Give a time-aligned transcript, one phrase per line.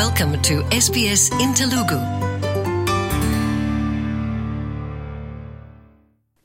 [0.00, 1.96] Welcome to SBS in Telugu.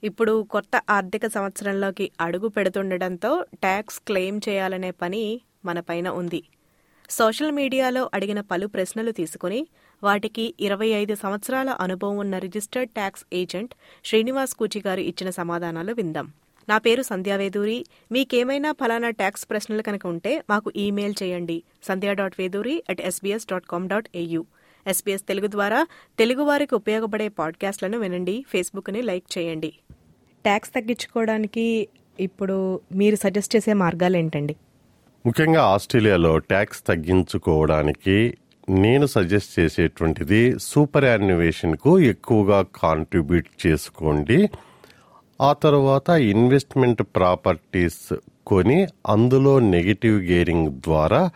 [0.03, 5.23] ఇప్పుడు కొత్త ఆర్థిక సంవత్సరంలోకి అడుగు పెడుతుండటంతో ట్యాక్స్ క్లెయిమ్ చేయాలనే పని
[5.65, 6.41] మనపైన ఉంది
[7.09, 9.61] సోషల్ మీడియాలో అడిగిన పలు ప్రశ్నలు తీసుకుని
[10.01, 13.73] వాటికి ఇరవై ఐదు సంవత్సరాల అనుభవం ఉన్న registered tax agent
[14.05, 16.27] Srinivas Kuchi garu ఇచ్చిన సమాధానాలు విందాం
[16.69, 17.85] నా పేరు సంధ్యావేదూరి.
[18.11, 21.63] మీకేమైనా ఫలానా ట్యాక్స్ ప్రశ్నలు కనుక ఉంటే మాకు ఈమెయిల్ చేయండి.
[21.83, 24.45] Sandhya dot Veduri at SBS dot com dot AU
[24.87, 25.87] SBS Telugu ద్వారా
[26.19, 28.45] తెలుగువారికి ఉపయోగపడే పాడ్కాస్ట్లను వినండి.
[28.49, 29.71] ఫేస్బుక్ని లైక్ చేయండి.
[30.43, 31.87] ట్యాక్స్ తగ్గించుకోవడానికి
[32.19, 32.57] ఇప్పుడు
[32.95, 34.55] మీరు సజెస్ట్ చేసే మార్గాలు ఏంటండి?
[35.25, 38.37] ముఖ్యంగా ఆస్ట్రేలియాలో ట్యాక్స్ తగ్గించుకోవడానికి
[38.69, 44.49] నేను సజెస్ట్ చేసేటువంటిది సూపర్ యాన్యువేషన్కు ఎక్కువగా కాంట్రిబ్యూట్ చేసుకోండి.
[45.41, 48.13] ఆ తర్వాత ఇన్వెస్ట్మెంట్ ప్రాపర్టీస్
[48.47, 51.29] కొని అందులో నెగిటివ్ గేరింగ్ ద్వారా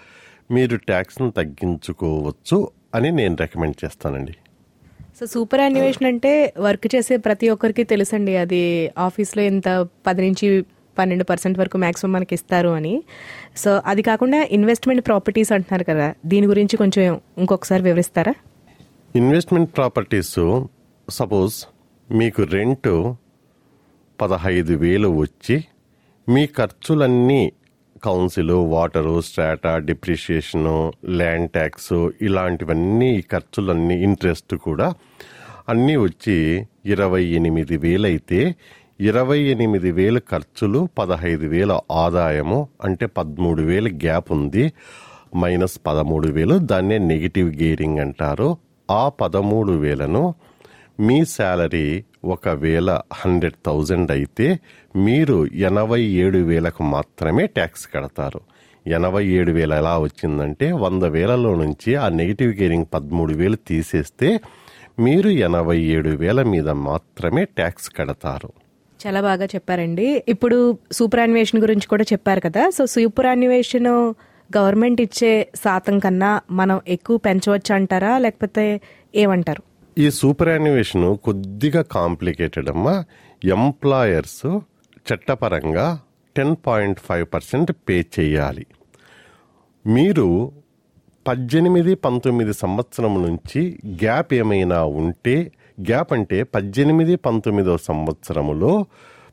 [0.51, 2.57] మీరు ట్యాక్స్ను తగ్గించుకోవచ్చు
[2.95, 4.35] అని నేను రికమెండ్ చేస్తానండి.
[5.19, 8.37] సో సూపర్ యాన్యువేషన్ అంటే వర్క్ చేసే ప్రతి ఒక్కరికి తెలుసండి.
[8.37, 8.61] అది
[8.97, 10.65] ఆఫీస్లో ఎంత పది నుంచి
[10.97, 13.03] పన్నెండు పర్సెంట్ వరకు మాక్సిమం మనకి ఇస్తారు అని.
[13.57, 18.33] సో అది కాకుండా ఇన్వెస్ట్మెంట్ ప్రాపర్టీస్ అంటున్నారు కదా దీని గురించి కొంచెం ఇంకొకసారి వివరిస్తారా?
[19.15, 20.35] ఇన్వెస్ట్మెంట్ ప్రాపర్టీస్
[21.09, 21.55] సపోజ్
[22.09, 22.89] మీకు రెంట్
[24.21, 25.63] పదహైదు వేలు వచ్చి
[26.29, 27.51] మీ ఖర్చులన్నీ
[28.03, 34.93] council water strata depreciation land tax ఇలాంటివన్నీ ఖర్చులన్నీ ఇంట్రెస్ట్ కూడా
[35.69, 38.55] అన్నీ వచ్చి ఇరవై ఎనిమిది వేలైతే
[38.99, 44.73] ఇరవై ఎనిమిది వేలు ఖర్చులు పదహైదు వేల ఆదాయము అంటే పదమూడు వేలు గ్యాప్ ఉంది.
[45.35, 48.57] మైనస్ పదమూడు వేలు దాన్నే నెగిటివ్ గేరింగ్ అంటారు.
[48.91, 50.35] ఆ పదమూడు వేలను
[50.99, 54.59] మీ శాలరీ ఒకవేళ హండ్రెడ్ థౌజండ్ అయితే
[54.95, 58.41] మీరు ఎనభై ఏడు వేలకు మాత్రమే ట్యాక్స్ కడతారు.
[58.87, 64.39] ఎనభై ఏడు వేలు ఎలా వచ్చిందంటే వంద వేలలో నుంచి ఆ నెగిటివ్ గేరింగ్ పదమూడు వేలు తీసేస్తే
[64.99, 68.53] మీరు ఎనభై ఏడు వేల మీద మాత్రమే ట్యాక్స్ కడతారు.
[69.07, 70.23] చాలా బాగా చెప్పారండి.
[70.27, 72.69] ఇప్పుడు సూపర్ యాన్యువేషన్ గురించి కూడా చెప్పారు కదా.
[72.69, 74.13] సో సూపర్ యాన్యువేషన్
[74.57, 78.81] గవర్నమెంట్ ఇచ్చే శాతం కన్నా మనం ఎక్కువ పెంచవచ్చు అంటారా లేకపోతే
[79.15, 79.68] ఏమంటారు?
[79.99, 83.03] ఈ సూపర్ యాన్యువేషన్ కొద్దిగా కాంప్లికేటెడ్ అమ్మా.
[83.45, 84.59] ఎంప్లాయర్స్
[85.07, 85.99] చట్టపరంగా
[86.35, 88.65] ten point five percent pay చేయాలి.
[89.87, 90.51] మీరు
[91.27, 95.51] పద్దెనిమిది పంతొమ్మిది సంవత్సరం నుంచి గ్యాప్ ఏమైనా ఉంటే
[95.81, 98.85] గ్యాప్ అంటే పద్దెనిమిది పంతొమ్మిదో సంవత్సరములో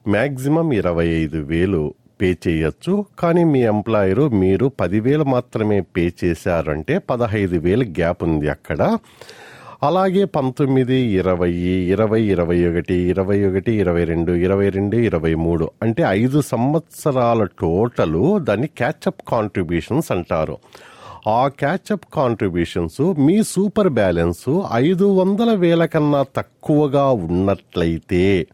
[0.09, 3.05] మ్యాక్సిమం ఇరవై ఐదు వేలు పే చేయొచ్చు.
[3.19, 8.99] కానీ మీ ఎంప్లాయరు మీరు పదివేలు మాత్రమే పే చేశారంటే పదహైదు వేలు గ్యాప్ ఉంది అక్కడ.
[9.83, 11.51] అలాగే పంతొమ్మిది ఇరవై
[11.93, 18.39] ఇరవై ఇరవై ఒకటి ఇరవై ఒకటి ఇరవై రెండు ఇరవై రెండు ఇరవై మూడు అంటే ఐదు సంవత్సరాల టోటలు
[18.39, 20.59] దాన్ని క్యాచప్ కాంట్రిబ్యూషన్స్ అంటారు.
[21.29, 28.47] ఆ క్యాచప్ కాంట్రిబ్యూషన్స్ మీ సూపర్ బ్యాలెన్స్ ఐదు వందల వేల కన్నా తక్కువగా ఉన్నట్లయితే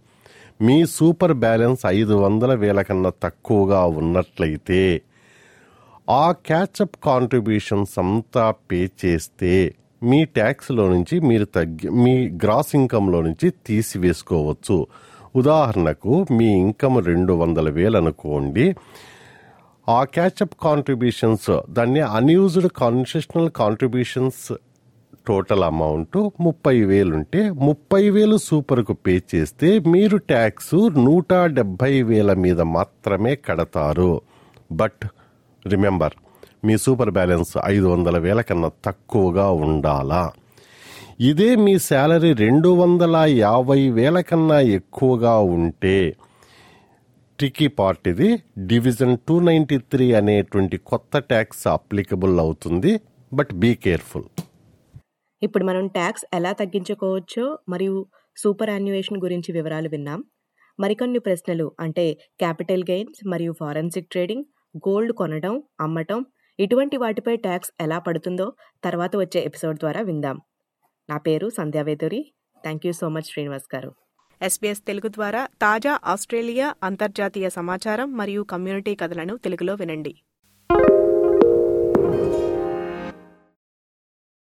[0.62, 5.03] మీ సూపర్ బ్యాలెన్స్ ఐదు వందల వేల కన్నా తక్కువగా ఉన్నట్లయితే
[6.11, 13.52] ఆ క్యాచప్ కాంట్రిబ్యూషన్స్ అంతా పే చేస్తే మీ ట్యాక్స్లో నుంచి మీరు తగ్గి మీ గ్రాస్ ఇన్కంలో నుంచి
[13.66, 14.86] తీసివేసుకోవచ్చు.
[15.36, 18.74] ఉదాహరణకు మీ ఇన్కమ్ రెండు వందల వేలు అనుకోండి.
[19.88, 24.52] ఆ క్యాచప్ కాంట్రిబ్యూషన్స్ దాన్ని unused concessional contributions
[25.26, 32.32] total amount ముప్పై వేలు ఉంటే ముప్పై వేలు సూపర్కు పే చేస్తే మీరు ట్యాక్స్ నూట డెబ్భై వేల
[32.32, 34.20] మీద మాత్రమే కడతారు.
[34.72, 35.06] బట్
[35.66, 36.12] రిమెంబర్
[36.67, 40.21] మీ సూపర్ బ్యాలెన్స్ ఐదు వందల వేల కన్నా తక్కువగా ఉండాలా?
[41.31, 45.97] ఇదే మీ శాలరీ రెండు వందల యాభై వేల కన్నా ఎక్కువగా ఉంటే
[47.39, 48.28] ట్రికీ పార్ట్ ఇది
[48.67, 52.93] డివిజన్ టూ నైంటీ త్రీ అనేటువంటి కొత్త ట్యాక్స్ అప్లికబుల్ అవుతుంది
[53.33, 54.29] బట్ బీ కేర్ఫుల్.
[55.43, 58.06] ఇప్పుడు మనం ట్యాక్స్ ఎలా తగ్గించుకోవచ్చో మరియు
[58.37, 60.21] సూపర్ యాన్యువేషన్ గురించి వివరాలు విన్నాం.
[60.81, 62.05] మరికొన్ని ప్రశ్నలు అంటే
[62.41, 64.44] క్యాపిటల్ గెయిన్స్ మరియు ఫారెన్సిక్ ట్రేడింగ్
[64.89, 66.20] గోల్డ్ కొనడం అమ్మటం
[66.60, 68.52] ఇటువంటి వాటిపై ట్యాక్స్ ఎలా పడుతుందో
[68.84, 70.40] తర్వాత వచ్చే ఎపిసోడ్ ద్వారా విందాం.
[71.10, 72.32] నా పేరు Sandhya Veduri
[72.62, 73.94] thank you so much Srinivas garu.
[74.43, 80.14] SBS Telugu ద్వారా తాజా ఆస్ట్రేలియా అంతర్జాతీయ సమాచారం మరియు కమ్యూనిటీ కథలను తెలుగులో వినండి.